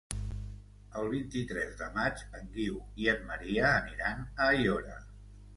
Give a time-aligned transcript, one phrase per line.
[1.01, 4.99] El vint-i-tres de maig en Guiu i en Maria aniran a Aiora.